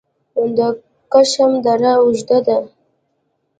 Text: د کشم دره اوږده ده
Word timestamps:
د 0.57 0.59
کشم 1.11 1.51
دره 1.65 1.93
اوږده 2.01 2.37
ده 2.47 2.57